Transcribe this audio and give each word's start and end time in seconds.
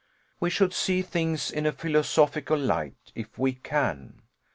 We 0.39 0.49
should 0.49 0.73
see 0.73 1.03
things 1.03 1.51
in 1.51 1.67
a 1.67 1.71
philosophical 1.71 2.57
light, 2.57 3.11
if 3.13 3.37
we 3.37 3.53
can. 3.53 4.23